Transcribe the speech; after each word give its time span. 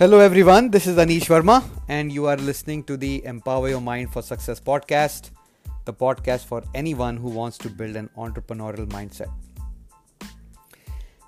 Hello, 0.00 0.18
everyone. 0.18 0.70
This 0.70 0.86
is 0.86 0.96
Anish 0.96 1.26
Verma, 1.28 1.62
and 1.86 2.10
you 2.10 2.24
are 2.24 2.38
listening 2.38 2.82
to 2.84 2.96
the 2.96 3.22
Empower 3.22 3.68
Your 3.68 3.82
Mind 3.82 4.10
for 4.10 4.22
Success 4.22 4.58
podcast, 4.58 5.28
the 5.84 5.92
podcast 5.92 6.46
for 6.46 6.62
anyone 6.74 7.18
who 7.18 7.28
wants 7.28 7.58
to 7.58 7.68
build 7.68 7.96
an 7.96 8.08
entrepreneurial 8.16 8.86
mindset. 8.86 9.30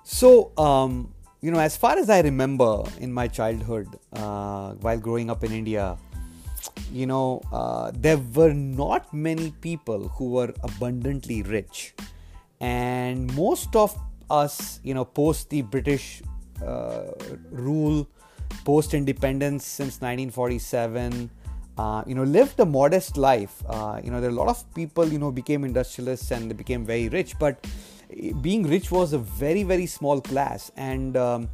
So, 0.03 0.53
um, 0.57 1.13
you 1.41 1.51
know, 1.51 1.59
as 1.59 1.77
far 1.77 1.99
as 1.99 2.09
I 2.09 2.21
remember 2.21 2.81
in 2.99 3.13
my 3.13 3.27
childhood, 3.27 3.89
uh, 4.13 4.71
while 4.81 4.97
growing 4.97 5.29
up 5.29 5.43
in 5.43 5.51
India, 5.51 5.95
you 6.91 7.05
know, 7.05 7.43
uh, 7.51 7.91
there 7.93 8.17
were 8.17 8.55
not 8.55 9.13
many 9.13 9.51
people 9.61 10.07
who 10.07 10.31
were 10.31 10.51
abundantly 10.63 11.43
rich, 11.43 11.93
and 12.59 13.31
most 13.35 13.75
of 13.75 13.95
us, 14.31 14.79
you 14.81 14.95
know, 14.95 15.05
post 15.05 15.51
the 15.51 15.61
British 15.61 16.23
uh, 16.65 17.11
rule 17.51 18.07
post 18.63 18.93
independence 18.93 19.65
since 19.65 20.01
1947 20.01 21.29
uh, 21.77 22.03
you 22.05 22.15
know 22.15 22.23
lived 22.23 22.59
a 22.59 22.65
modest 22.65 23.17
life. 23.17 23.63
Uh, 23.67 23.99
you 24.03 24.11
know 24.11 24.21
there 24.21 24.29
are 24.29 24.33
a 24.33 24.35
lot 24.35 24.47
of 24.47 24.73
people 24.73 25.07
you 25.07 25.19
know 25.19 25.31
became 25.31 25.63
industrialists 25.63 26.31
and 26.31 26.49
they 26.49 26.55
became 26.55 26.85
very 26.85 27.09
rich 27.09 27.37
but 27.39 27.65
being 28.41 28.63
rich 28.63 28.91
was 28.91 29.13
a 29.13 29.17
very 29.17 29.63
very 29.63 29.85
small 29.85 30.21
class. 30.21 30.71
And 30.77 31.17
um, 31.17 31.49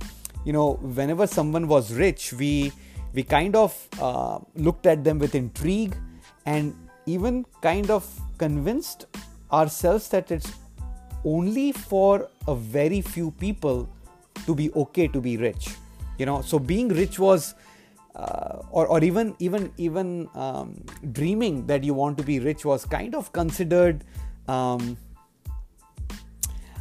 you 0.46 0.54
know 0.54 0.74
whenever 0.74 1.28
someone 1.28 1.68
was 1.68 1.94
rich 1.94 2.34
we 2.34 2.72
we 3.14 3.24
kind 3.24 3.56
of 3.56 3.88
uh, 4.00 4.40
looked 4.56 4.86
at 4.86 5.04
them 5.04 5.20
with 5.20 5.36
intrigue 5.36 5.96
and 6.46 6.76
even 7.06 7.46
kind 7.62 7.90
of 7.90 8.06
convinced 8.38 9.06
ourselves 9.52 10.10
that 10.10 10.32
it's 10.32 10.52
only 11.26 11.72
for 11.72 12.30
a 12.48 12.56
very 12.56 13.02
few 13.02 13.32
people 13.32 13.90
to 14.46 14.56
be 14.56 14.72
okay 14.74 15.08
to 15.08 15.20
be 15.20 15.38
rich 15.38 15.70
you 16.20 16.26
know 16.26 16.42
so 16.42 16.60
being 16.60 16.90
rich 16.90 17.18
was 17.18 17.56
uh, 18.16 18.62
or, 18.70 18.86
or 18.88 19.04
even 19.04 19.36
even 19.40 19.72
even 19.78 20.30
um, 20.36 20.84
dreaming 21.12 21.66
that 21.68 21.84
you 21.84 21.94
want 21.94 22.18
to 22.18 22.24
be 22.24 22.40
rich 22.40 22.66
was 22.66 22.86
kind 22.86 23.16
of 23.16 23.32
considered 23.34 24.04
um, 24.48 24.98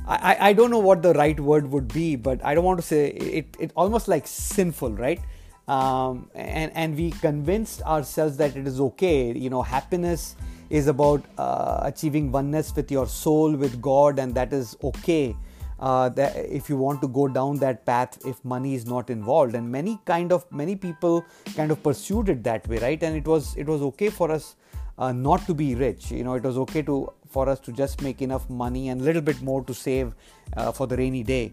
I, 0.07 0.37
I 0.41 0.53
don't 0.55 0.71
know 0.71 0.79
what 0.79 1.03
the 1.03 1.13
right 1.13 1.39
word 1.39 1.71
would 1.71 1.89
be 1.89 2.17
but 2.17 2.45
i 2.45 2.55
don't 2.55 2.65
want 2.65 2.79
to 2.81 2.87
say 2.87 3.09
it, 3.09 3.57
it 3.61 3.73
almost 3.77 4.09
like 4.09 4.27
sinful 4.27 4.93
right? 4.93 5.21
Um, 5.69 6.31
and 6.35 6.73
and 6.75 6.97
we 6.97 7.11
convinced 7.11 7.83
ourselves 7.83 8.39
that 8.39 8.57
it 8.57 8.67
is 8.67 8.81
okay. 8.81 9.37
You 9.37 9.51
know 9.51 9.61
happiness 9.61 10.35
is 10.71 10.87
about 10.87 11.23
uh, 11.37 11.81
achieving 11.83 12.33
oneness 12.33 12.75
with 12.75 12.91
your 12.91 13.07
soul 13.07 13.55
with 13.55 13.81
god 13.81 14.19
and 14.19 14.35
that 14.35 14.53
is 14.53 14.77
okay 14.83 15.37
uh, 15.81 16.09
that 16.11 16.37
if 16.37 16.69
you 16.69 16.77
want 16.77 17.01
to 17.01 17.09
go 17.09 17.29
down 17.29 17.57
that 17.59 17.85
path 17.87 18.19
if 18.27 18.45
money 18.45 18.75
is 18.75 18.87
not 18.87 19.11
involved 19.11 19.55
and 19.55 19.71
many 19.71 19.99
kind 20.05 20.33
of 20.33 20.51
many 20.51 20.75
people 20.75 21.25
kind 21.55 21.71
of 21.71 21.83
pursued 21.83 22.29
it 22.29 22.43
that 22.43 22.67
way 22.69 22.79
right? 22.79 23.03
And 23.03 23.17
it 23.17 23.27
was 23.27 23.57
it 23.57 23.67
was 23.67 23.83
okay 23.83 24.11
for 24.11 24.31
us 24.31 24.57
uh, 24.99 25.13
not 25.13 25.47
to 25.47 25.55
be 25.55 25.75
rich. 25.75 26.11
You 26.11 26.25
know 26.25 26.35
it 26.35 26.43
was 26.43 26.59
okay 26.59 26.83
to 26.83 27.13
for 27.29 27.49
us 27.49 27.61
to 27.61 27.73
just 27.73 28.03
make 28.03 28.23
enough 28.23 28.49
money 28.51 28.89
and 28.89 29.01
a 29.01 29.05
little 29.05 29.23
bit 29.23 29.41
more 29.43 29.63
to 29.65 29.75
save 29.75 30.15
uh, 30.57 30.73
for 30.73 30.87
the 30.87 30.97
rainy 30.97 31.23
day. 31.23 31.53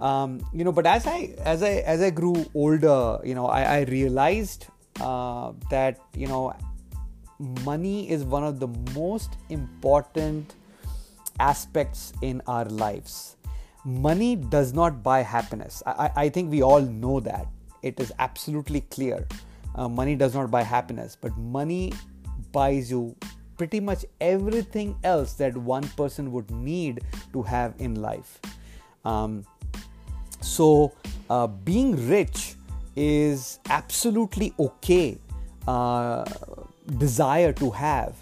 Um, 0.00 0.44
you 0.52 0.64
know 0.64 0.72
but 0.72 0.84
as 0.84 1.06
i 1.06 1.32
as 1.44 1.62
i 1.62 1.74
as 1.94 2.00
i 2.02 2.10
grew 2.10 2.44
older 2.54 3.20
you 3.22 3.36
know 3.36 3.46
i, 3.46 3.62
I 3.62 3.80
realized 3.82 4.66
uh, 5.00 5.52
that 5.70 6.00
you 6.16 6.26
know 6.26 6.52
money 7.64 8.10
is 8.10 8.24
one 8.24 8.42
of 8.42 8.58
the 8.58 8.66
most 8.96 9.36
important 9.48 10.56
aspects 11.38 12.12
in 12.20 12.42
our 12.48 12.64
lives 12.64 13.36
money 13.84 14.36
does 14.36 14.72
not 14.72 15.02
buy 15.02 15.22
happiness. 15.22 15.82
I, 15.86 16.10
I 16.16 16.28
think 16.28 16.50
we 16.50 16.62
all 16.62 16.80
know 16.80 17.20
that. 17.20 17.46
It 17.82 17.98
is 17.98 18.12
absolutely 18.18 18.82
clear. 18.82 19.26
Uh, 19.74 19.88
money 19.88 20.14
does 20.14 20.34
not 20.34 20.50
buy 20.50 20.62
happiness, 20.62 21.16
but 21.20 21.36
money 21.36 21.92
buys 22.52 22.90
you 22.90 23.16
pretty 23.56 23.80
much 23.80 24.04
everything 24.20 24.96
else 25.02 25.34
that 25.34 25.56
one 25.56 25.86
person 25.90 26.32
would 26.32 26.50
need 26.50 27.02
to 27.32 27.42
have 27.42 27.74
in 27.78 28.00
life. 28.00 28.40
Um, 29.04 29.44
so, 30.40 30.92
uh, 31.30 31.46
being 31.46 32.08
rich 32.08 32.54
is 32.94 33.58
absolutely 33.70 34.52
okay 34.58 35.18
uh, 35.66 36.24
desire 36.98 37.52
to 37.54 37.70
have. 37.70 38.14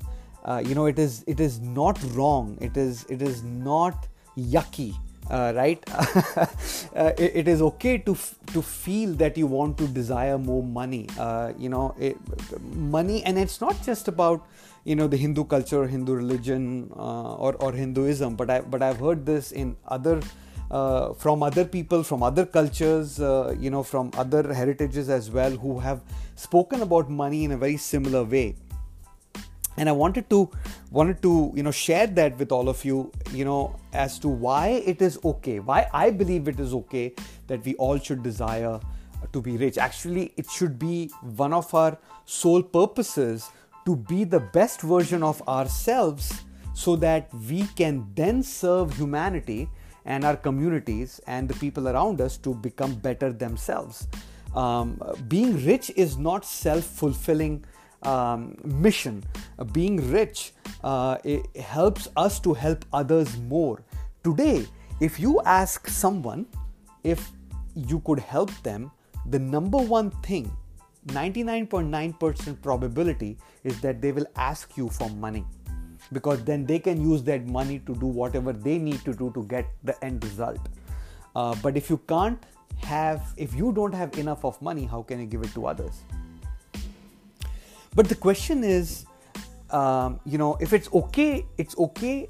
Uh, 0.44 0.62
you 0.64 0.74
know, 0.74 0.86
it 0.86 0.98
is 0.98 1.22
it 1.26 1.38
is 1.38 1.60
not 1.60 1.98
wrong. 2.14 2.56
It 2.60 2.76
is 2.76 3.04
it 3.10 3.20
is 3.20 3.42
not 3.42 4.06
yucky 4.38 4.94
uh, 5.30 5.52
right? 5.56 5.82
Uh, 6.96 7.12
it, 7.16 7.36
it 7.36 7.48
is 7.48 7.62
okay 7.62 7.98
to 7.98 8.12
f- 8.12 8.34
to 8.52 8.60
feel 8.60 9.12
that 9.14 9.36
you 9.38 9.46
want 9.46 9.78
to 9.78 9.86
desire 9.86 10.36
more 10.36 10.62
money. 10.62 11.06
Uh, 11.18 11.52
you 11.56 11.68
know 11.68 11.94
it, 11.98 12.16
money 12.62 13.22
and 13.24 13.38
it's 13.38 13.60
not 13.60 13.80
just 13.82 14.08
about 14.08 14.44
you 14.84 14.96
know 14.96 15.06
the 15.06 15.16
hindu 15.16 15.44
culture 15.44 15.86
hindu 15.86 16.14
religion 16.14 16.90
uh, 16.96 17.34
or, 17.34 17.54
or 17.56 17.72
hinduism 17.72 18.34
but 18.34 18.50
i 18.50 18.60
but 18.60 18.82
i've 18.82 18.98
heard 18.98 19.26
this 19.26 19.52
in 19.52 19.76
other 19.88 20.20
uh, 20.70 21.12
from 21.14 21.42
other 21.42 21.64
people 21.64 22.02
from 22.02 22.22
other 22.22 22.46
cultures 22.46 23.20
uh, 23.20 23.54
you 23.58 23.70
know 23.70 23.82
from 23.82 24.10
other 24.16 24.54
heritages 24.54 25.08
as 25.10 25.30
well 25.30 25.50
who 25.50 25.78
have 25.78 26.00
spoken 26.34 26.80
about 26.80 27.10
money 27.10 27.44
in 27.44 27.52
a 27.52 27.56
very 27.58 27.76
similar 27.76 28.24
way 28.24 28.56
and 29.80 29.88
i 29.88 29.92
wanted 30.04 30.28
to 30.30 30.38
wanted 30.98 31.20
to 31.26 31.32
you 31.56 31.64
know 31.66 31.74
share 31.80 32.06
that 32.20 32.38
with 32.44 32.52
all 32.52 32.68
of 32.68 32.84
you 32.84 33.10
you 33.32 33.44
know 33.50 33.74
as 34.04 34.18
to 34.24 34.28
why 34.46 34.64
it 34.94 35.02
is 35.08 35.18
okay 35.32 35.58
why 35.72 35.80
i 36.04 36.10
believe 36.22 36.48
it 36.54 36.60
is 36.68 36.74
okay 36.80 37.04
that 37.48 37.64
we 37.64 37.74
all 37.86 37.98
should 38.08 38.22
desire 38.22 38.78
to 39.32 39.40
be 39.40 39.56
rich. 39.56 39.78
Actually 39.78 40.32
it 40.36 40.50
should 40.50 40.78
be 40.78 41.10
one 41.36 41.52
of 41.52 41.72
our 41.74 41.98
sole 42.24 42.62
purposes 42.62 43.50
to 43.86 43.96
be 43.96 44.24
the 44.24 44.40
best 44.40 44.80
version 44.82 45.22
of 45.22 45.46
ourselves 45.48 46.42
so 46.74 46.96
that 46.96 47.28
we 47.48 47.64
can 47.76 48.06
then 48.14 48.42
serve 48.42 48.96
humanity 48.96 49.68
and 50.04 50.24
our 50.24 50.36
communities 50.36 51.20
and 51.26 51.48
the 51.48 51.54
people 51.54 51.88
around 51.88 52.20
us 52.20 52.36
to 52.38 52.54
become 52.54 52.94
better 52.94 53.32
themselves. 53.32 54.08
Um, 54.54 55.00
being 55.28 55.64
rich 55.64 55.90
is 55.94 56.16
not 56.18 56.44
self-fulfilling 56.44 57.64
um, 58.02 58.56
mission, 58.64 59.24
uh, 59.58 59.64
being 59.64 60.10
rich, 60.10 60.52
uh, 60.82 61.18
helps 61.58 62.08
us 62.16 62.40
to 62.40 62.54
help 62.54 62.84
others 62.92 63.36
more. 63.38 63.82
Today, 64.24 64.66
if 65.00 65.18
you 65.18 65.40
ask 65.44 65.88
someone 65.88 66.46
if 67.04 67.30
you 67.74 68.00
could 68.00 68.18
help 68.18 68.50
them, 68.62 68.90
the 69.26 69.38
number 69.38 69.78
one 69.78 70.10
thing, 70.22 70.50
99.9% 71.06 72.62
probability, 72.62 73.38
is 73.64 73.80
that 73.80 74.00
they 74.02 74.12
will 74.12 74.26
ask 74.36 74.76
you 74.76 74.88
for 74.88 75.08
money 75.10 75.44
because 76.12 76.42
then 76.44 76.64
they 76.66 76.78
can 76.78 77.00
use 77.00 77.22
that 77.22 77.46
money 77.46 77.78
to 77.80 77.94
do 77.94 78.06
whatever 78.06 78.52
they 78.52 78.78
need 78.78 79.04
to 79.04 79.12
do 79.14 79.30
to 79.34 79.44
get 79.44 79.66
the 79.84 80.04
end 80.04 80.24
result. 80.24 80.60
Uh, 81.36 81.54
but 81.62 81.76
if 81.76 81.88
you 81.88 81.98
can't 82.08 82.42
have, 82.82 83.32
if 83.36 83.54
you 83.54 83.72
don't 83.72 83.94
have 83.94 84.18
enough 84.18 84.44
of 84.44 84.60
money, 84.60 84.84
how 84.84 85.02
can 85.02 85.20
you 85.20 85.26
give 85.26 85.42
it 85.42 85.54
to 85.54 85.66
others? 85.66 86.02
But 87.94 88.08
the 88.08 88.14
question 88.14 88.64
is, 88.64 89.04
um, 89.70 90.20
you 90.24 90.38
know, 90.38 90.56
if 90.60 90.72
it's 90.72 90.92
okay, 90.92 91.46
it's 91.58 91.76
okay 91.78 92.28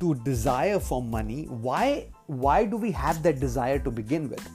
to 0.00 0.14
desire 0.16 0.78
for 0.78 1.02
money. 1.02 1.44
Why? 1.44 2.08
Why 2.26 2.64
do 2.64 2.76
we 2.76 2.90
have 2.92 3.22
that 3.24 3.40
desire 3.40 3.78
to 3.80 3.90
begin 3.90 4.28
with? 4.28 4.48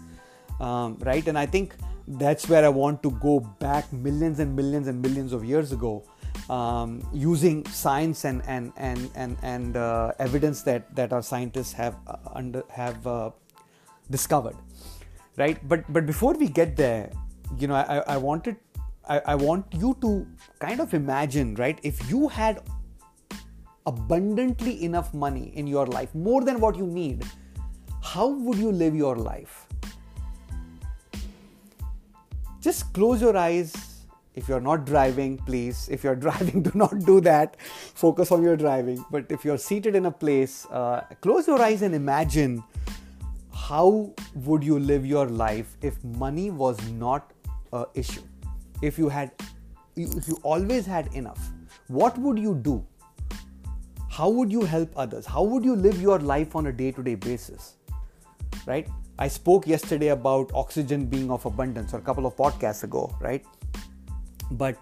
Um, 0.59 0.97
right? 1.01 1.27
And 1.27 1.37
I 1.37 1.45
think 1.45 1.75
that's 2.07 2.47
where 2.47 2.63
I 2.63 2.69
want 2.69 3.03
to 3.03 3.11
go 3.11 3.39
back 3.59 3.91
millions 3.91 4.39
and 4.39 4.55
millions 4.55 4.87
and 4.87 5.01
millions 5.01 5.33
of 5.33 5.43
years 5.43 5.71
ago, 5.71 6.03
um, 6.49 7.01
using 7.13 7.65
science 7.65 8.25
and 8.25 8.41
and 8.47 8.71
and 8.77 9.09
and 9.15 9.37
and 9.41 9.77
uh, 9.77 10.13
evidence 10.19 10.61
that 10.63 10.95
that 10.95 11.11
our 11.11 11.21
scientists 11.21 11.73
have 11.73 11.95
uh, 12.07 12.17
under 12.33 12.63
have 12.69 13.05
uh, 13.05 13.31
discovered, 14.09 14.55
right? 15.37 15.67
But 15.67 15.91
but 15.91 16.05
before 16.05 16.33
we 16.33 16.47
get 16.47 16.77
there, 16.77 17.11
you 17.57 17.67
know, 17.67 17.75
I, 17.75 18.03
I 18.07 18.17
wanted 18.17 18.57
I, 19.07 19.21
I 19.25 19.35
want 19.35 19.65
you 19.71 19.97
to 20.01 20.27
kind 20.59 20.79
of 20.79 20.93
imagine, 20.93 21.55
right? 21.55 21.79
If 21.83 22.09
you 22.09 22.27
had 22.27 22.61
abundantly 23.85 24.83
enough 24.83 25.13
money 25.13 25.51
in 25.55 25.67
your 25.67 25.85
life, 25.85 26.13
more 26.15 26.43
than 26.43 26.59
what 26.59 26.75
you 26.75 26.87
need, 26.87 27.23
how 28.01 28.27
would 28.27 28.57
you 28.57 28.71
live 28.71 28.95
your 28.95 29.15
life? 29.15 29.67
Just 32.59 32.93
close 32.93 33.21
your 33.21 33.37
eyes. 33.37 33.73
If 34.33 34.49
you're 34.49 34.59
not 34.59 34.85
driving, 34.85 35.37
please. 35.37 35.87
If 35.89 36.03
you're 36.03 36.15
driving, 36.27 36.63
do 36.63 36.71
not 36.73 36.99
do 37.05 37.21
that. 37.21 37.57
Focus 37.59 38.31
on 38.31 38.41
your 38.41 38.57
driving. 38.57 39.05
But 39.11 39.27
if 39.29 39.45
you're 39.45 39.57
seated 39.57 39.95
in 39.95 40.07
a 40.07 40.11
place, 40.11 40.65
uh, 40.71 41.01
close 41.21 41.47
your 41.47 41.61
eyes 41.61 41.83
and 41.83 41.93
imagine 41.93 42.63
how 43.53 44.13
would 44.33 44.63
you 44.63 44.79
live 44.79 45.05
your 45.05 45.27
life 45.27 45.77
if 45.81 46.03
money 46.03 46.51
was 46.51 46.77
not 46.89 47.31
an 47.71 47.85
issue 47.93 48.21
if 48.81 48.97
you 48.97 49.09
had 49.09 49.31
if 49.95 50.27
you 50.27 50.37
always 50.43 50.85
had 50.85 51.07
enough 51.13 51.49
what 51.87 52.17
would 52.17 52.37
you 52.37 52.55
do 52.55 52.85
how 54.09 54.29
would 54.29 54.51
you 54.51 54.61
help 54.61 54.91
others 54.97 55.25
how 55.25 55.43
would 55.43 55.63
you 55.63 55.75
live 55.75 56.01
your 56.01 56.19
life 56.19 56.55
on 56.55 56.67
a 56.67 56.71
day 56.71 56.91
to 56.91 57.03
day 57.03 57.15
basis 57.15 57.75
right 58.65 58.87
I 59.17 59.29
spoke 59.29 59.65
yesterday 59.65 60.09
about 60.09 60.51
oxygen 60.53 61.05
being 61.05 61.31
of 61.31 61.45
abundance 61.45 61.93
or 61.93 61.99
a 61.99 62.01
couple 62.01 62.25
of 62.25 62.35
podcasts 62.35 62.83
ago, 62.83 63.15
right? 63.21 63.45
But 64.51 64.77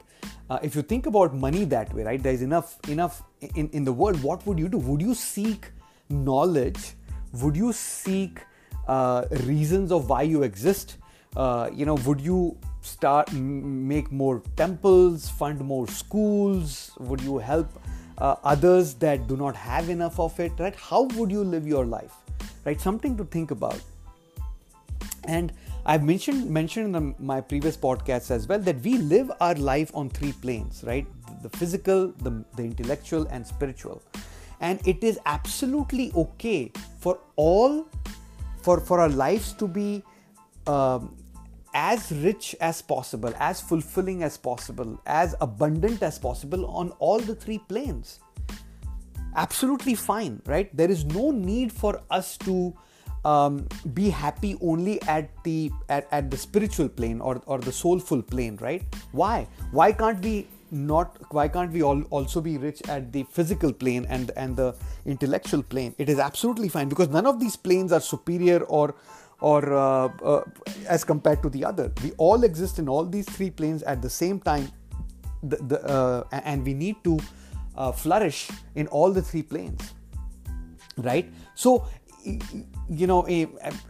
uh, 0.50 0.58
if 0.64 0.76
you 0.76 0.82
think 0.82 1.06
about 1.06 1.36
money 1.36 1.66
that 1.66 1.94
way, 1.94 2.04
right, 2.04 2.22
there's 2.22 2.42
enough 2.42 2.80
enough 2.90 3.22
in, 3.56 3.70
in 3.70 3.84
the 3.84 3.94
world. 3.94 4.22
What 4.24 4.46
would 4.48 4.58
you 4.58 4.68
do? 4.68 4.80
Would 4.80 5.02
you 5.02 5.14
seek 5.14 5.70
knowledge? 6.10 6.94
Would 7.42 7.56
you 7.56 7.72
seek 7.74 8.40
uh, 8.88 9.26
reasons 9.44 9.92
of 9.92 10.10
why 10.10 10.24
you 10.24 10.42
exist? 10.42 10.98
Uh, 11.36 11.70
you 11.72 11.86
know, 11.86 11.96
would 11.96 12.20
you 12.20 12.58
start 12.86 13.32
make 13.34 14.12
more 14.12 14.42
temples, 14.56 15.30
fund 15.30 15.60
more 15.62 15.88
schools? 15.88 16.92
Would 17.00 17.22
you 17.22 17.38
help 17.38 17.68
uh, 18.18 18.36
others 18.44 18.94
that 18.96 19.28
do 19.28 19.38
not 19.38 19.56
have 19.56 19.90
enough 19.90 20.20
of 20.20 20.40
it? 20.40 20.52
Right? 20.60 20.76
How 20.76 21.04
would 21.16 21.32
you 21.32 21.44
live 21.44 21.68
your 21.68 21.86
life? 21.86 22.14
Right? 22.66 22.80
Something 22.80 23.18
to 23.18 23.26
think 23.26 23.52
about. 23.52 23.80
And 25.26 25.54
I've 25.86 26.04
mentioned 26.04 26.50
mentioned 26.50 26.96
in 26.96 27.16
my 27.20 27.42
previous 27.42 27.76
podcasts 27.76 28.32
as 28.32 28.48
well 28.48 28.60
that 28.60 28.80
we 28.82 28.98
live 28.98 29.32
our 29.42 29.56
life 29.56 29.92
on 29.94 30.10
three 30.10 30.32
planes, 30.32 30.84
right? 30.86 31.06
The 31.42 31.50
physical, 31.50 32.14
the, 32.20 32.44
the 32.56 32.64
intellectual, 32.64 33.28
and 33.28 33.46
spiritual. 33.46 34.02
And 34.62 34.86
it 34.88 35.04
is 35.04 35.20
absolutely 35.26 36.12
okay 36.16 36.72
for 37.00 37.20
all 37.36 37.86
for 38.62 38.80
for 38.80 39.02
our 39.02 39.10
lives 39.10 39.52
to 39.54 39.68
be 39.68 40.04
um, 40.68 41.16
as 41.74 42.12
rich 42.12 42.56
as 42.62 42.82
possible, 42.82 43.34
as 43.40 43.60
fulfilling 43.62 44.24
as 44.24 44.38
possible, 44.38 45.02
as 45.06 45.36
abundant 45.42 46.04
as 46.04 46.20
possible 46.20 46.66
on 46.68 46.92
all 47.00 47.20
the 47.20 47.36
three 47.36 47.58
planes. 47.58 48.20
Absolutely 49.36 49.96
fine, 49.96 50.42
right? 50.46 50.76
There 50.76 50.92
is 50.92 51.06
no 51.06 51.32
need 51.32 51.72
for 51.72 52.02
us 52.12 52.38
to 52.40 52.74
um, 53.26 53.68
be 53.94 54.10
happy 54.10 54.58
only 54.62 55.02
at 55.04 55.30
the 55.44 55.72
at, 55.90 56.08
at 56.12 56.30
the 56.30 56.38
spiritual 56.38 56.90
plane 56.90 57.22
or, 57.22 57.42
or 57.46 57.60
the 57.60 57.72
soulful 57.72 58.22
plane 58.22 58.58
right 58.62 58.84
why 59.12 59.48
why 59.72 59.92
can't 59.92 60.22
we 60.24 60.48
not 60.72 61.18
why 61.32 61.48
can't 61.48 61.72
we 61.72 61.82
all 61.84 62.02
also 62.10 62.42
be 62.42 62.58
rich 62.58 62.82
at 62.90 63.14
the 63.14 63.24
physical 63.32 63.72
plane 63.72 64.06
and 64.10 64.32
and 64.36 64.58
the 64.58 64.76
intellectual 65.06 65.64
plane 65.64 65.96
it 65.98 66.10
is 66.10 66.20
absolutely 66.20 66.68
fine 66.68 66.90
because 66.90 67.10
none 67.10 67.26
of 67.26 67.40
these 67.40 67.56
planes 67.56 67.92
are 67.92 68.02
superior 68.02 68.64
or 68.64 68.96
or 69.44 69.74
uh, 69.74 70.08
uh, 70.24 70.42
as 70.88 71.04
compared 71.04 71.44
to 71.44 71.50
the 71.50 71.66
other. 71.66 71.92
We 72.02 72.12
all 72.18 72.44
exist 72.44 72.80
in 72.80 72.88
all 72.88 73.04
these 73.04 73.28
three 73.28 73.52
planes 73.52 73.84
at 73.84 74.02
the 74.02 74.10
same 74.10 74.40
time. 74.40 74.72
The, 75.44 75.58
the, 75.58 75.80
uh, 75.86 76.24
and 76.32 76.66
we 76.66 76.74
need 76.74 77.04
to 77.04 77.20
uh, 77.76 77.92
flourish 77.92 78.50
in 78.76 78.88
all 78.88 79.12
the 79.12 79.22
three 79.22 79.44
planes. 79.44 79.94
Right? 80.96 81.30
So 81.56 81.86
you 82.90 83.06
know, 83.06 83.28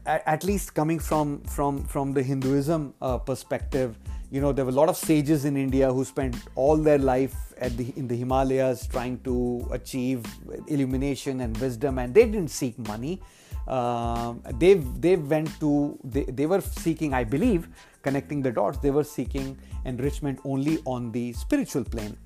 at 0.08 0.44
least 0.44 0.74
coming 0.74 0.98
from 0.98 1.44
from 1.44 1.84
from 1.86 2.14
the 2.14 2.24
Hinduism 2.24 2.96
uh, 3.00 3.20
perspective, 3.20 3.96
you 4.32 4.42
know, 4.42 4.52
there 4.52 4.66
were 4.66 4.72
a 4.72 4.80
lot 4.82 4.90
of 4.90 4.98
sages 4.98 5.46
in 5.46 5.56
India 5.56 5.94
who 5.94 6.04
spent 6.04 6.36
all 6.56 6.78
their 6.78 6.98
life 6.98 7.36
the 7.78 7.94
in 7.96 8.08
the 8.08 8.16
Himalayas 8.16 8.88
trying 8.88 9.20
to 9.20 9.68
achieve 9.72 10.26
illumination 10.68 11.42
and 11.42 11.56
wisdom, 11.58 12.00
and 12.00 12.12
they 12.14 12.26
didn't 12.26 12.50
seek 12.50 12.80
money. 12.80 13.22
Uh, 13.68 14.34
they 14.60 14.74
they 14.74 15.16
went 15.16 15.50
to 15.60 15.98
they, 16.04 16.24
they 16.24 16.46
were 16.46 16.62
seeking, 16.62 17.14
I 17.14 17.24
believe, 17.24 17.68
connecting 18.02 18.42
the 18.42 18.52
dots. 18.52 18.78
They 18.80 18.92
were 18.92 19.04
seeking 19.04 19.58
enrichment 19.86 20.40
only 20.44 20.80
on 20.86 21.12
the 21.12 21.34
spiritual 21.34 21.84
plane. 21.84 22.18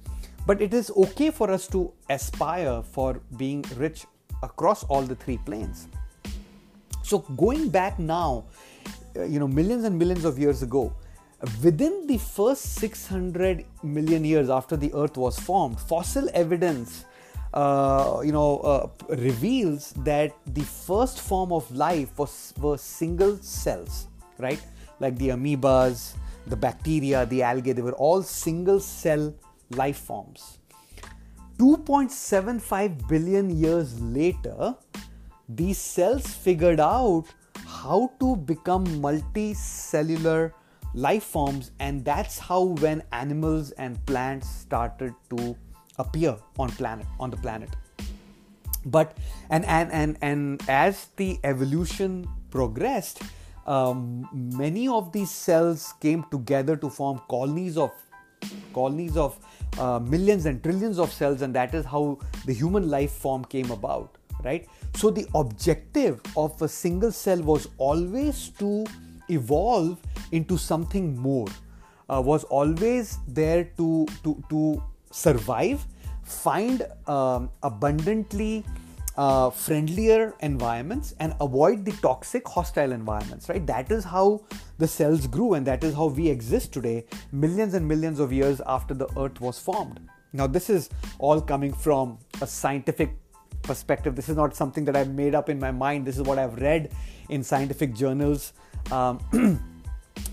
But 0.45 0.61
it 0.61 0.73
is 0.73 0.89
okay 0.91 1.29
for 1.29 1.51
us 1.51 1.67
to 1.67 1.91
aspire 2.09 2.81
for 2.81 3.21
being 3.35 3.65
rich 3.75 4.05
across 4.41 4.83
all 4.85 5.01
the 5.01 5.15
three 5.15 5.37
planes. 5.37 5.87
So 7.03 7.19
going 7.19 7.69
back 7.69 7.99
now, 7.99 8.45
uh, 9.15 9.23
you 9.23 9.39
know, 9.39 9.47
millions 9.47 9.83
and 9.83 9.97
millions 9.97 10.25
of 10.25 10.39
years 10.39 10.63
ago, 10.63 10.93
within 11.63 12.07
the 12.07 12.17
first 12.17 12.75
600 12.75 13.65
million 13.83 14.25
years 14.25 14.49
after 14.49 14.75
the 14.75 14.93
Earth 14.93 15.17
was 15.17 15.39
formed, 15.39 15.79
fossil 15.79 16.29
evidence, 16.33 17.05
uh, 17.53 18.21
you 18.23 18.31
know, 18.31 18.57
uh, 18.59 18.89
reveals 19.15 19.91
that 19.97 20.35
the 20.47 20.61
first 20.61 21.21
form 21.21 21.51
of 21.51 21.69
life 21.71 22.17
was 22.17 22.53
were 22.59 22.77
single 22.77 23.37
cells, 23.37 24.07
right? 24.37 24.61
Like 24.99 25.17
the 25.17 25.29
amoebas, 25.29 26.15
the 26.47 26.55
bacteria, 26.55 27.25
the 27.25 27.43
algae, 27.43 27.73
they 27.73 27.81
were 27.81 27.93
all 27.93 28.23
single 28.23 28.79
cell 28.79 29.33
life 29.71 29.97
forms. 29.97 30.59
2.75 31.59 33.07
billion 33.07 33.49
years 33.49 33.99
later, 33.99 34.75
these 35.49 35.77
cells 35.77 36.27
figured 36.27 36.79
out 36.79 37.25
how 37.65 38.11
to 38.19 38.35
become 38.35 38.85
multicellular 38.85 40.51
life 40.93 41.23
forms 41.23 41.71
and 41.79 42.03
that's 42.05 42.39
how 42.39 42.61
when 42.61 43.03
animals 43.11 43.71
and 43.71 44.03
plants 44.05 44.49
started 44.49 45.13
to 45.29 45.55
appear 45.99 46.35
on 46.59 46.69
planet 46.69 47.05
on 47.19 47.29
the 47.29 47.37
planet. 47.37 47.69
But 48.85 49.17
and 49.49 49.65
and 49.65 49.91
and, 49.91 50.17
and 50.21 50.61
as 50.69 51.07
the 51.17 51.39
evolution 51.43 52.27
progressed 52.49 53.21
um, 53.65 54.29
many 54.31 54.87
of 54.87 55.11
these 55.11 55.29
cells 55.29 55.93
came 55.99 56.23
together 56.31 56.77
to 56.77 56.89
form 56.89 57.19
colonies 57.29 57.77
of 57.77 57.91
colonies 58.73 59.17
of 59.17 59.37
uh, 59.77 59.99
millions 59.99 60.45
and 60.45 60.63
trillions 60.63 60.99
of 60.99 61.11
cells 61.11 61.41
and 61.41 61.53
that 61.53 61.73
is 61.75 61.85
how 61.85 62.17
the 62.45 62.53
human 62.53 62.89
life 62.89 63.11
form 63.11 63.43
came 63.43 63.69
about 63.71 64.17
right? 64.43 64.67
So 64.95 65.09
the 65.09 65.25
objective 65.35 66.21
of 66.35 66.61
a 66.61 66.67
single 66.67 67.11
cell 67.11 67.41
was 67.41 67.67
always 67.77 68.49
to 68.59 68.85
evolve 69.29 69.99
into 70.31 70.57
something 70.57 71.17
more, 71.17 71.47
uh, 72.09 72.21
was 72.21 72.43
always 72.45 73.17
there 73.27 73.65
to, 73.77 74.05
to, 74.23 74.43
to 74.49 74.83
survive, 75.17 75.85
find 76.23 76.85
um, 77.07 77.49
abundantly 77.63 78.65
uh, 79.17 79.49
friendlier 79.49 80.35
environments 80.41 81.15
and 81.19 81.33
avoid 81.41 81.83
the 81.85 81.91
toxic 82.03 82.47
hostile 82.47 82.91
environments 82.91 83.49
right 83.49 83.65
that 83.65 83.91
is 83.91 84.03
how 84.03 84.39
the 84.77 84.87
cells 84.87 85.25
grew 85.25 85.55
and 85.55 85.65
that 85.65 85.83
is 85.83 85.95
how 85.95 86.05
we 86.05 86.27
exist 86.29 86.71
today 86.71 87.03
millions 87.31 87.73
and 87.73 87.87
millions 87.87 88.19
of 88.19 88.31
years 88.31 88.61
after 88.67 88.93
the 88.93 89.07
earth 89.17 89.41
was 89.41 89.57
formed 89.57 89.99
now 90.33 90.45
this 90.45 90.69
is 90.69 90.91
all 91.17 91.41
coming 91.41 91.73
from 91.73 92.19
a 92.41 92.45
scientific 92.45 93.17
perspective. 93.67 94.15
This 94.15 94.29
is 94.29 94.35
not 94.35 94.55
something 94.55 94.85
that 94.85 94.95
I've 94.95 95.13
made 95.13 95.35
up 95.35 95.49
in 95.49 95.59
my 95.59 95.71
mind. 95.71 96.05
This 96.05 96.17
is 96.17 96.23
what 96.23 96.39
I've 96.39 96.55
read 96.55 96.91
in 97.29 97.43
scientific 97.43 97.93
journals 97.93 98.53
um, 98.91 99.19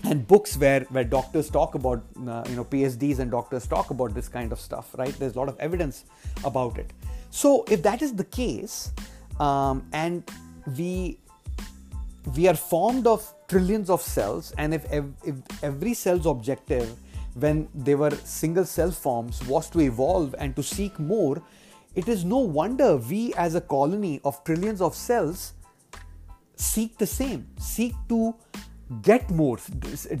and 0.07 0.27
books 0.27 0.57
where 0.57 0.81
where 0.89 1.03
doctors 1.03 1.49
talk 1.49 1.75
about 1.75 2.03
uh, 2.27 2.43
you 2.49 2.55
know 2.55 2.65
PhDs 2.65 3.19
and 3.19 3.31
doctors 3.31 3.67
talk 3.67 3.89
about 3.89 4.13
this 4.13 4.27
kind 4.27 4.51
of 4.51 4.59
stuff. 4.59 4.95
Right? 4.97 5.13
There's 5.19 5.35
a 5.35 5.39
lot 5.39 5.49
of 5.49 5.59
evidence 5.59 6.05
about 6.43 6.77
it. 6.77 6.93
So 7.31 7.65
if 7.69 7.83
that 7.83 8.01
is 8.01 8.13
the 8.13 8.23
case, 8.23 8.91
um, 9.39 9.87
and 9.93 10.23
we 10.77 11.19
we 12.35 12.47
are 12.47 12.55
formed 12.55 13.07
of 13.07 13.33
trillions 13.47 13.89
of 13.89 14.01
cells, 14.01 14.53
and 14.57 14.73
if, 14.73 14.85
ev- 14.91 15.13
if 15.23 15.35
every 15.61 15.93
cell's 15.93 16.25
objective 16.25 16.97
when 17.35 17.67
they 17.75 17.93
were 17.95 18.11
single 18.23 18.65
cell 18.65 18.91
forms 18.91 19.45
was 19.45 19.69
to 19.69 19.81
evolve 19.81 20.33
and 20.39 20.55
to 20.55 20.63
seek 20.63 20.97
more 20.99 21.41
it 21.95 22.09
is 22.09 22.25
no 22.25 22.39
wonder 22.39 22.97
we, 22.97 23.33
as 23.35 23.55
a 23.55 23.61
colony 23.61 24.19
of 24.25 24.43
trillions 24.43 24.81
of 24.81 24.93
cells, 24.93 25.53
seek 26.57 26.97
the 26.97 27.07
same, 27.07 27.47
seek 27.57 27.93
to 28.09 28.35
get 29.01 29.29
more, 29.29 29.57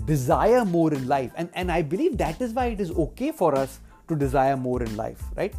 desire 0.05 0.65
more 0.65 0.93
in 0.93 1.07
life. 1.07 1.31
And, 1.35 1.49
and 1.53 1.71
I 1.71 1.81
believe 1.81 2.17
that 2.17 2.41
is 2.41 2.53
why 2.53 2.67
it 2.67 2.81
is 2.81 2.91
okay 2.91 3.31
for 3.31 3.55
us 3.55 3.79
to 4.07 4.15
desire 4.15 4.57
more 4.57 4.81
in 4.81 4.95
life, 4.95 5.21
right? 5.35 5.53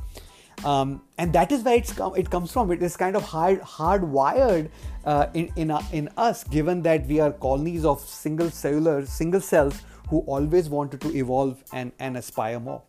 Um, 0.64 1.02
and 1.18 1.32
that 1.34 1.52
is 1.52 1.62
where 1.62 1.76
it's 1.76 1.92
come, 1.92 2.16
it 2.16 2.30
comes 2.30 2.50
from. 2.50 2.70
It 2.70 2.82
is 2.82 2.96
kind 2.96 3.14
of 3.14 3.22
hard 3.22 3.60
hardwired 3.60 4.70
uh, 5.04 5.26
in 5.34 5.52
in, 5.56 5.70
uh, 5.70 5.82
in 5.92 6.08
us, 6.16 6.44
given 6.44 6.82
that 6.82 7.06
we 7.06 7.20
are 7.20 7.32
colonies 7.32 7.84
of 7.84 8.00
single 8.00 8.50
cellular 8.50 9.04
single 9.04 9.40
cells 9.40 9.82
who 10.08 10.20
always 10.20 10.68
wanted 10.68 11.00
to 11.02 11.14
evolve 11.14 11.62
and, 11.72 11.92
and 11.98 12.16
aspire 12.16 12.58
more. 12.58 12.82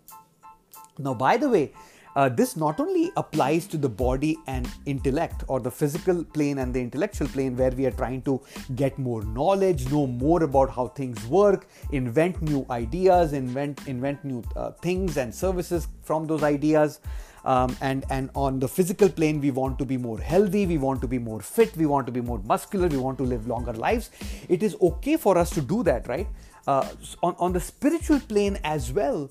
Now, 0.98 1.14
by 1.14 1.38
the 1.38 1.50
way, 1.50 1.74
uh, 2.18 2.28
this 2.28 2.58
not 2.58 2.80
only 2.80 3.12
applies 3.16 3.68
to 3.68 3.78
the 3.78 3.88
body 3.88 4.36
and 4.48 4.68
intellect 4.88 5.44
or 5.48 5.60
the 5.60 5.70
physical 5.70 6.24
plane 6.24 6.58
and 6.58 6.74
the 6.74 6.82
intellectual 6.82 7.28
plane 7.28 7.56
where 7.56 7.70
we 7.70 7.86
are 7.86 7.92
trying 7.92 8.24
to 8.24 8.42
get 8.76 8.98
more 8.98 9.22
knowledge 9.26 9.88
know 9.92 10.08
more 10.08 10.42
about 10.42 10.72
how 10.72 10.88
things 10.88 11.24
work 11.28 11.68
invent 11.92 12.42
new 12.42 12.66
ideas 12.72 13.34
invent 13.34 13.88
invent 13.88 14.26
new 14.26 14.44
uh, 14.56 14.72
things 14.88 15.18
and 15.18 15.34
services 15.34 15.88
from 16.02 16.26
those 16.26 16.44
ideas. 16.44 17.00
Um, 17.46 17.78
and 17.80 18.04
and 18.10 18.30
on 18.36 18.60
the 18.60 18.68
physical 18.68 19.08
plane 19.08 19.40
we 19.40 19.52
want 19.52 19.78
to 19.80 19.86
be 19.86 19.96
more 19.96 20.20
healthy 20.20 20.66
we 20.66 20.78
want 20.78 21.00
to 21.02 21.08
be 21.08 21.18
more 21.18 21.40
fit 21.40 21.78
we 21.78 21.86
want 21.86 22.06
to 22.08 22.12
be 22.12 22.20
more 22.20 22.40
muscular 22.40 22.90
we 22.90 22.98
want 22.98 23.18
to 23.20 23.24
live 23.24 23.48
longer 23.48 23.74
lives. 23.74 24.10
It 24.50 24.64
is 24.64 24.76
okay 24.82 25.16
for 25.16 25.38
us 25.38 25.52
to 25.52 25.62
do 25.62 25.84
that 25.84 26.08
right? 26.08 26.28
Uh, 26.66 26.90
on, 27.24 27.36
on 27.40 27.54
the 27.54 27.62
spiritual 27.62 28.20
plane 28.20 28.60
as 28.66 28.92
well 28.92 29.30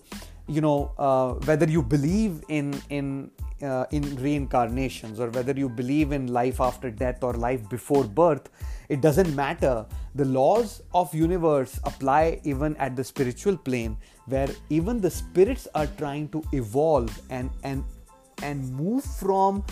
you 0.48 0.60
know 0.60 0.92
uh, 0.98 1.32
whether 1.46 1.66
you 1.66 1.82
believe 1.82 2.42
in 2.48 2.80
in 2.90 3.30
uh, 3.62 3.86
in 3.90 4.16
reincarnations 4.16 5.18
or 5.18 5.30
whether 5.30 5.52
you 5.52 5.68
believe 5.68 6.12
in 6.12 6.26
life 6.32 6.60
after 6.60 6.90
death 6.90 7.24
or 7.24 7.32
life 7.34 7.68
before 7.68 8.04
birth 8.04 8.48
it 8.88 9.00
doesn't 9.00 9.34
matter. 9.34 9.84
The 10.14 10.24
laws 10.24 10.82
of 10.94 11.14
universe 11.14 11.80
apply 11.84 12.40
even 12.44 12.76
at 12.76 12.96
the 12.96 13.04
spiritual 13.04 13.56
plane 13.56 13.96
where 14.26 14.48
even 14.70 15.00
the 15.00 15.10
spirits 15.10 15.66
are 15.74 15.86
trying 15.98 16.28
to 16.30 16.42
evolve 16.52 17.20
and 17.30 17.50
and 17.64 17.84
and 18.42 18.72
move 18.72 19.04
from 19.04 19.64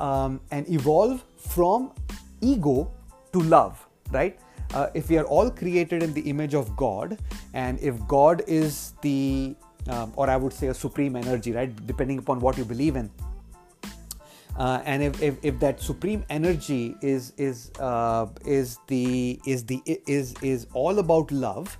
um, 0.00 0.40
and 0.50 0.68
evolve 0.68 1.24
from 1.36 1.92
ego 2.40 2.90
to 3.32 3.40
love 3.40 3.86
right? 4.10 4.38
Uh, 4.74 4.88
if 4.94 5.08
we 5.08 5.16
are 5.16 5.24
all 5.24 5.48
created 5.48 6.02
in 6.02 6.12
the 6.12 6.22
image 6.22 6.52
of 6.52 6.76
god 6.76 7.16
and 7.54 7.78
if 7.80 7.94
god 8.08 8.42
is 8.48 8.94
the 9.00 9.54
um, 9.88 10.12
or 10.16 10.28
i 10.30 10.36
would 10.36 10.52
say 10.52 10.68
a 10.68 10.74
supreme 10.74 11.16
energy 11.16 11.52
right? 11.52 11.86
Depending 11.86 12.18
upon 12.18 12.40
what 12.40 12.58
you 12.58 12.64
believe 12.64 12.96
in. 12.96 13.10
Uh, 14.56 14.80
and 14.86 15.02
if, 15.02 15.22
if, 15.22 15.36
if, 15.42 15.58
that 15.60 15.80
supreme 15.80 16.24
energy 16.30 16.96
is 17.02 17.34
is 17.36 17.70
uh, 17.78 18.26
is 18.46 18.78
the 18.86 19.38
is 19.46 19.64
the 19.64 19.82
is 20.06 20.34
is 20.40 20.66
all 20.72 20.98
about 20.98 21.30
love 21.30 21.76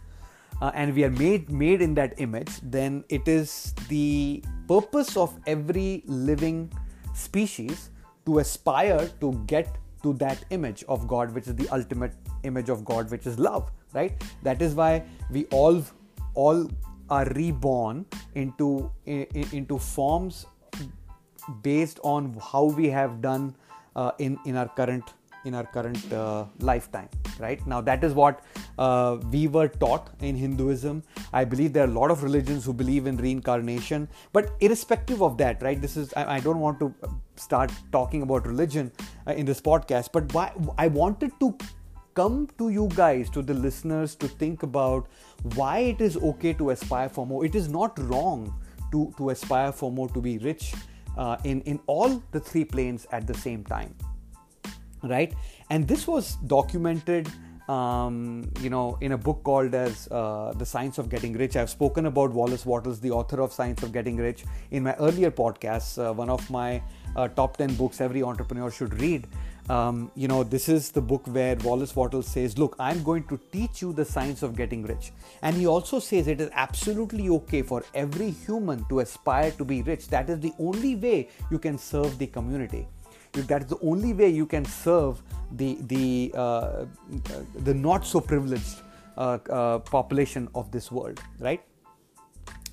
uh, 0.61 0.71
and 0.75 0.95
we 0.95 1.03
are 1.03 1.11
made 1.11 1.51
made 1.51 1.81
in 1.81 1.95
that 1.95 2.13
image 2.19 2.51
then 2.63 3.03
it 3.09 3.27
is 3.27 3.73
the 3.89 4.43
purpose 4.69 5.17
of 5.17 5.35
every 5.47 6.03
living 6.07 6.71
species 7.15 7.89
to 8.27 8.41
aspire 8.41 9.09
to 9.21 9.33
get 9.47 9.79
to 10.03 10.13
that 10.13 10.45
image 10.51 10.85
of 10.87 11.09
god 11.09 11.33
which 11.33 11.47
is 11.47 11.55
the 11.55 11.69
ultimate 11.71 12.13
image 12.43 12.69
of 12.69 12.85
god 12.85 13.11
which 13.11 13.27
is 13.27 13.39
love 13.39 13.71
right? 13.97 14.27
That 14.43 14.63
is 14.63 14.75
why 14.75 15.03
we 15.31 15.47
all 15.47 15.83
all 16.35 16.69
are 17.11 17.27
reborn 17.35 18.05
into 18.35 18.91
into 19.07 19.79
forms 19.79 20.47
based 21.63 22.01
on 22.03 22.37
how 22.53 22.65
we 22.65 22.89
have 22.89 23.21
done 23.21 23.55
uh, 23.95 24.13
in 24.19 24.39
in 24.45 24.57
our 24.57 24.69
current 24.69 25.15
in 25.45 25.55
our 25.55 25.65
current 25.65 26.13
uh, 26.13 26.45
lifetime 26.61 27.09
right? 27.39 27.65
Now 27.67 27.81
that 27.81 28.03
is 28.03 28.15
what 28.15 28.43
uh, 28.79 29.19
we 29.31 29.47
were 29.47 29.69
taught 29.69 30.11
in 30.21 30.37
hinduism. 30.37 31.03
I 31.33 31.45
believe 31.45 31.73
there 31.73 31.85
are 31.85 31.91
a 31.91 31.99
lot 31.99 32.11
of 32.11 32.23
religions 32.23 32.65
who 32.65 32.73
believe 32.73 33.07
in 33.07 33.17
reincarnation 33.17 34.09
but 34.33 34.51
irrespective 34.61 35.23
of 35.23 35.37
that 35.39 35.63
right 35.63 35.81
this 35.81 35.97
is 35.97 36.13
i, 36.15 36.37
I 36.37 36.41
don't 36.41 36.61
want 36.61 36.81
to 36.81 36.95
start 37.37 37.73
talking 37.93 38.23
about 38.23 38.47
religion 38.47 38.93
uh, 39.27 39.33
in 39.33 39.47
this 39.47 39.61
podcast 39.61 40.11
but 40.13 40.33
why 40.33 40.53
i 40.79 40.87
wanted 40.89 41.33
to 41.41 41.57
come 42.17 42.49
to 42.59 42.71
you 42.71 42.89
guys 42.95 43.31
to 43.31 43.43
the 43.43 43.55
listeners 43.55 44.15
to 44.17 44.27
think 44.27 44.63
about 44.63 45.09
why 45.55 45.79
it 45.93 46.01
is 46.01 46.17
okay 46.17 46.53
to 46.53 46.71
aspire 46.71 47.09
for 47.09 47.27
more 47.27 47.45
it 47.45 47.55
is 47.55 47.69
not 47.69 47.99
wrong 48.11 48.53
to 48.91 49.13
to 49.19 49.31
aspire 49.31 49.73
for 49.73 49.93
more 49.93 50.09
to 50.09 50.21
be 50.21 50.39
rich 50.39 50.73
uh, 51.17 51.37
in 51.45 51.61
in 51.63 51.81
all 51.87 52.23
the 52.33 52.41
three 52.41 52.65
planes 52.65 53.07
at 53.13 53.27
the 53.27 53.35
same 53.35 53.65
time 53.65 53.95
right 55.03 55.35
and 55.71 55.87
this 55.87 56.07
was 56.07 56.37
documented 56.57 57.31
um, 57.69 58.49
you 58.61 58.71
know, 58.71 58.97
in 59.01 59.13
a 59.13 59.19
book 59.19 59.43
called 59.43 59.75
as 59.75 60.09
uh, 60.11 60.53
The 60.57 60.65
Science 60.65 60.99
of 60.99 61.09
Getting 61.09 61.33
Rich. 61.33 61.57
I've 61.57 61.71
spoken 61.71 62.07
about 62.07 62.31
Wallace 62.31 62.65
Wattles, 62.65 63.01
the 63.01 63.11
author 63.11 63.41
of 63.41 63.53
Science 63.53 63.83
of 63.83 63.93
Getting 63.93 64.17
Rich, 64.17 64.45
in 64.71 64.85
my 64.85 64.95
earlier 64.95 65.31
podcasts. 65.31 65.99
Uh, 65.99 66.13
one 66.13 66.31
of 66.31 66.49
my 66.49 66.83
uh, 67.17 67.29
top 67.29 67.57
10 67.57 67.75
books 67.75 68.01
every 68.01 68.23
entrepreneur 68.23 68.71
should 68.71 69.01
read. 69.01 69.27
Um, 69.69 70.13
you 70.15 70.29
know, 70.29 70.45
this 70.45 70.69
is 70.69 70.93
the 70.93 71.01
book 71.01 71.27
where 71.27 71.57
Wallace 71.57 71.97
Wattles 71.97 72.29
says, 72.29 72.57
Look, 72.57 72.77
I'm 72.79 73.03
going 73.03 73.25
to 73.25 73.41
teach 73.51 73.83
you 73.83 73.93
the 73.93 74.05
science 74.05 74.43
of 74.43 74.57
getting 74.57 74.85
rich. 74.85 75.13
And 75.43 75.57
he 75.57 75.67
also 75.67 75.99
says 75.99 76.29
it 76.29 76.41
is 76.41 76.51
absolutely 76.53 77.29
okay 77.31 77.63
for 77.63 77.85
every 77.95 78.31
human 78.31 78.85
to 78.89 79.01
aspire 79.01 79.51
to 79.53 79.65
be 79.65 79.83
rich. 79.83 80.07
That 80.09 80.31
is 80.31 80.39
the 80.39 80.53
only 80.61 80.95
way 80.95 81.29
you 81.51 81.59
can 81.59 81.79
serve 81.79 82.17
the 82.19 82.29
community. 82.29 82.87
That 83.33 83.63
is 83.63 83.69
the 83.69 83.79
only 83.83 84.15
way 84.15 84.29
you 84.31 84.47
can 84.47 84.65
serve 84.65 85.21
the 85.53 85.77
the 85.83 86.33
uh, 86.35 86.87
the 87.65 87.75
not 87.75 88.07
so 88.07 88.21
privileged 88.21 88.81
uh, 89.17 89.39
uh, 89.51 89.79
population 89.81 90.49
of 90.55 90.71
this 90.71 90.91
world, 90.91 91.21
right? 91.39 91.63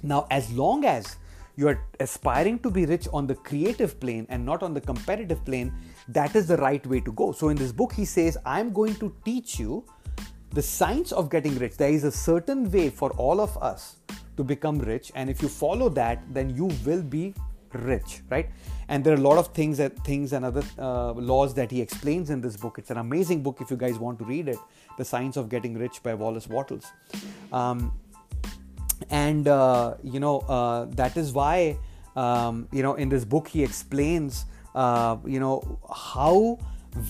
Now, 0.04 0.26
as 0.30 0.52
long 0.54 0.86
as 0.86 1.18
you 1.56 1.68
are 1.68 1.80
aspiring 2.00 2.60
to 2.60 2.72
be 2.72 2.86
rich 2.86 3.08
on 3.14 3.28
the 3.28 3.36
creative 3.36 4.00
plane 4.00 4.26
and 4.30 4.46
not 4.46 4.64
on 4.64 4.74
the 4.74 4.82
competitive 4.82 5.44
plane, 5.46 5.74
that 6.08 6.36
is 6.36 6.48
the 6.48 6.58
right 6.58 6.86
way 6.86 7.00
to 7.02 7.12
go. 7.12 7.32
So, 7.32 7.50
in 7.50 7.58
this 7.58 7.72
book, 7.72 7.94
he 7.94 8.06
says, 8.06 8.38
I'm 8.46 8.74
going 8.74 8.96
to 8.96 9.16
teach 9.24 9.60
you 9.60 9.86
the 10.52 10.62
science 10.62 11.12
of 11.12 11.30
getting 11.30 11.58
rich. 11.58 11.78
There 11.78 11.90
is 11.90 12.04
a 12.04 12.12
certain 12.12 12.70
way 12.72 12.90
for 12.90 13.12
all 13.12 13.42
of 13.42 13.58
us 13.58 13.98
to 14.38 14.44
become 14.44 14.80
rich, 14.80 15.12
and 15.16 15.30
if 15.30 15.42
you 15.42 15.48
follow 15.48 15.90
that, 15.90 16.24
then 16.34 16.50
you 16.56 16.70
will 16.86 17.04
be 17.04 17.34
rich, 17.74 18.22
right? 18.30 18.50
And 18.88 19.04
there 19.04 19.14
are 19.14 19.18
a 19.18 19.22
lot 19.22 19.38
of 19.38 19.48
things 19.48 19.78
that 19.78 19.98
things 20.04 20.34
and 20.34 20.46
other 20.46 20.64
uh, 20.78 21.14
laws 21.14 21.54
that 21.56 21.72
he 21.72 21.82
explains 21.82 22.30
in 22.30 22.42
this 22.42 22.56
book. 22.58 22.78
It's 22.78 22.92
an 22.92 22.98
amazing 22.98 23.42
book 23.42 23.62
if 23.62 23.72
you 23.72 23.78
guys 23.78 23.98
want 23.98 24.20
to 24.20 24.26
read 24.26 24.48
it, 24.48 24.58
"The 24.98 25.06
Science 25.06 25.38
of 25.38 25.50
Getting 25.50 25.78
Rich" 25.78 26.04
by 26.04 26.14
Wallace 26.14 26.48
Wattles. 26.48 26.92
Um, 27.52 27.94
and 29.10 29.48
uh, 29.48 29.96
you 30.04 30.20
know 30.20 30.40
uh, 30.42 30.86
that 30.92 31.18
is 31.18 31.32
why 31.32 31.78
um, 32.16 32.68
you 32.72 32.84
know 32.84 32.96
in 32.96 33.10
this 33.10 33.26
book 33.26 33.48
he 33.48 33.64
explains 33.64 34.46
uh, 34.76 35.18
you 35.26 35.40
know 35.40 35.80
how 35.94 36.60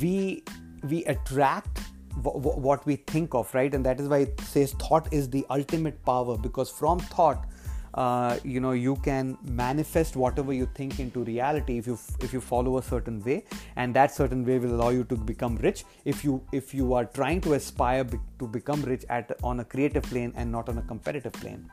we 0.02 0.44
we 0.90 1.06
attract 1.06 1.80
w- 2.22 2.42
w- 2.42 2.60
what 2.60 2.86
we 2.86 2.96
think 2.96 3.34
of 3.34 3.54
right? 3.54 3.74
And 3.74 3.86
that 3.86 4.00
is 4.00 4.08
why 4.08 4.20
it 4.20 4.40
says 4.42 4.74
thought 4.74 5.12
is 5.12 5.30
the 5.30 5.46
ultimate 5.50 6.04
power 6.06 6.38
because 6.38 6.70
from 6.70 7.00
thought 7.00 7.46
uh, 7.94 8.38
you 8.44 8.60
know 8.60 8.72
you 8.72 8.96
can 8.98 9.38
manifest 9.44 10.16
whatever 10.16 10.52
you 10.52 10.68
think 10.74 11.00
into 11.00 11.24
reality 11.24 11.78
if 11.78 11.86
you 11.86 11.98
if 12.22 12.34
you 12.34 12.42
follow 12.42 12.78
a 12.78 12.84
certain 12.84 13.24
way. 13.24 13.46
And 13.76 13.94
that 13.96 14.14
certain 14.14 14.44
way 14.46 14.60
will 14.60 14.76
allow 14.76 14.90
you 14.90 15.04
to 15.06 15.16
become 15.16 15.58
rich 15.58 15.86
if 16.06 16.24
you 16.24 16.42
if 16.52 16.74
you 16.74 16.94
are 16.94 17.06
trying 17.06 17.42
to 17.42 17.54
aspire 17.54 18.04
be, 18.04 18.18
to 18.40 18.48
become 18.48 18.82
rich 18.84 19.06
at 19.10 19.32
on 19.44 19.60
a 19.60 19.66
creative 19.66 20.04
plane 20.04 20.34
and 20.36 20.52
not 20.52 20.70
on 20.70 20.78
a 20.80 20.82
competitive 20.84 21.34
plane 21.34 21.70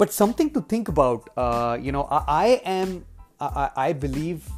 but 0.00 0.12
something 0.12 0.50
to 0.50 0.60
think 0.62 0.88
about 0.88 1.28
uh, 1.36 1.76
you 1.80 1.92
know 1.92 2.04
I, 2.10 2.24
I 2.26 2.46
am 2.64 3.04
I, 3.40 3.70
I 3.88 3.92
believe 3.92 4.48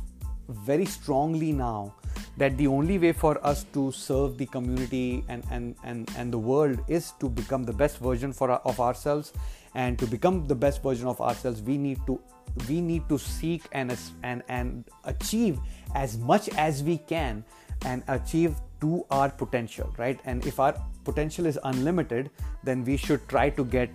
very 0.49 0.85
strongly 0.85 1.53
now 1.53 1.95
that 2.37 2.57
the 2.57 2.67
only 2.67 2.99
way 2.99 3.13
for 3.13 3.45
us 3.47 3.65
to 3.75 3.93
serve 3.93 4.39
the 4.39 4.47
community 4.47 5.25
and, 5.29 5.45
and, 5.51 5.75
and, 5.85 6.11
and 6.17 6.33
the 6.33 6.39
world 6.39 6.81
is 6.89 7.13
to 7.21 7.29
become 7.29 7.65
the 7.65 7.73
best 7.73 7.99
version 7.99 8.33
for 8.33 8.51
of 8.51 8.81
ourselves. 8.81 9.33
And 9.75 9.99
to 9.99 10.07
become 10.07 10.47
the 10.47 10.55
best 10.55 10.83
version 10.83 11.07
of 11.07 11.21
ourselves 11.21 11.63
we 11.63 11.79
need 11.79 11.99
to 12.07 12.21
we 12.69 12.83
need 12.83 13.09
to 13.09 13.19
seek 13.19 13.63
and 13.73 13.97
and 14.23 14.43
and 14.49 14.85
achieve 15.05 15.59
as 15.95 16.19
much 16.19 16.51
as 16.51 16.83
we 16.83 16.99
can 16.99 17.43
and 17.87 18.03
achieve 18.09 18.55
to 18.83 19.07
our 19.11 19.31
potential 19.31 19.95
right? 19.97 20.21
And 20.27 20.45
if 20.45 20.61
our 20.61 20.75
potential 21.05 21.47
is 21.47 21.59
unlimited 21.65 22.31
then 22.63 22.85
we 22.85 22.99
should 22.99 23.27
try 23.29 23.49
to 23.49 23.65
get 23.65 23.89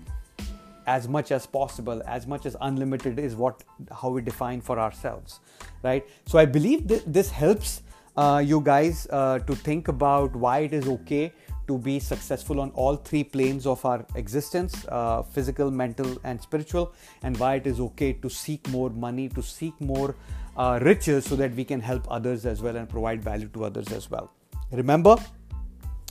as 0.88 1.08
much 1.08 1.32
as 1.32 1.46
possible 1.46 2.01
as 2.08 2.25
much 2.25 2.46
as 2.46 2.56
unlimited 2.62 3.20
is 3.20 3.36
what 3.36 3.63
how 4.01 4.10
we 4.10 4.22
define 4.22 4.62
for 4.62 4.79
ourselves 4.79 5.39
right? 5.84 6.08
So 6.25 6.39
i 6.39 6.46
believe 6.46 6.88
that 6.88 7.13
this 7.13 7.29
helps 7.29 7.82
uh, 8.15 8.41
you 8.44 8.62
guys 8.62 9.08
uh, 9.12 9.39
to 9.39 9.56
think 9.56 9.88
about 9.89 10.36
why 10.36 10.60
it 10.60 10.74
is 10.74 10.88
okay 10.88 11.32
to 11.67 11.77
be 11.77 12.00
successful 12.00 12.62
on 12.62 12.72
all 12.72 12.96
three 12.96 13.24
planes 13.24 13.67
of 13.67 13.84
our 13.86 14.06
existence 14.15 14.86
uh, 14.88 15.22
physical 15.22 15.70
mental 15.70 16.17
and 16.24 16.41
spiritual 16.41 16.94
and 17.24 17.38
why 17.38 17.56
it 17.56 17.67
is 17.67 17.79
okay 17.79 18.13
to 18.13 18.29
seek 18.29 18.67
more 18.70 18.89
money 18.89 19.27
to 19.29 19.44
seek 19.44 19.79
more 19.79 20.15
uh, 20.56 20.79
riches 20.82 21.25
so 21.25 21.36
that 21.36 21.53
we 21.53 21.63
can 21.63 21.79
help 21.79 22.08
others 22.10 22.46
as 22.46 22.62
well 22.62 22.75
and 22.75 22.89
provide 22.89 23.22
value 23.22 23.48
to 23.50 23.63
others 23.63 23.91
as 23.91 24.10
well. 24.10 24.32
Remember 24.72 25.15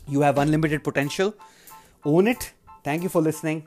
you 0.09 0.21
have 0.21 0.39
unlimited 0.39 0.85
potential. 0.85 1.35
Own 2.05 2.29
it. 2.29 2.53
Thank 2.85 3.03
you 3.03 3.09
for 3.09 3.21
listening 3.21 3.67